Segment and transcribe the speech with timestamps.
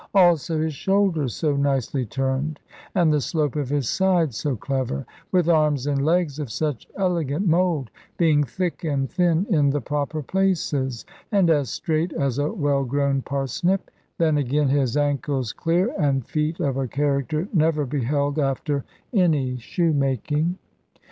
[0.15, 2.59] Also his shoulders so nicely turned,
[2.95, 7.47] and the slope of his sides so clever, with arms and legs of such elegant
[7.47, 12.83] mould, being thick and thin in the proper places, and as straight as a well
[12.83, 18.83] grown parsnip; then, again, his ankles clear, and feet of a character never beheld after
[19.13, 20.57] any shoemaking.